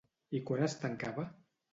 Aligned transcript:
I 0.37 0.39
quan 0.47 0.63
es 0.67 0.75
tancava? 0.85 1.27